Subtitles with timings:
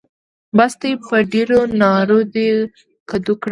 [0.57, 2.49] بس دی؛ په ډېرو نارو دې
[3.09, 3.49] کدو کړم.